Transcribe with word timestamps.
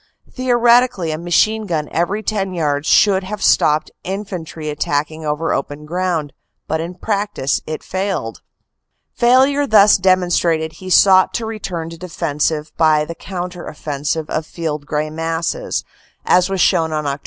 Theoretically 0.33 1.11
a 1.11 1.17
machine 1.19 1.67
gun 1.67 1.87
every 1.91 2.23
ten 2.23 2.55
yards 2.55 2.87
should 2.87 3.23
have 3.23 3.43
stopped 3.43 3.91
infantry 4.03 4.67
attacking 4.67 5.23
over 5.23 5.53
open 5.53 5.85
ground 5.85 6.33
but 6.67 6.81
in 6.81 6.95
practice 6.95 7.61
it 7.67 7.83
failed. 7.83 8.41
Failure 9.13 9.67
thus 9.67 9.97
demonstrated 9.97 10.73
he 10.73 10.89
sought 10.89 11.35
to 11.35 11.45
return 11.45 11.91
to 11.91 11.99
defense 11.99 12.51
by 12.77 13.05
the 13.05 13.13
counter 13.13 13.67
offensive 13.67 14.27
of 14.31 14.47
field 14.47 14.87
gray 14.87 15.11
masses, 15.11 15.83
as 16.25 16.49
was 16.49 16.59
shown 16.59 16.91
on 16.91 17.03
Oct. 17.05 17.19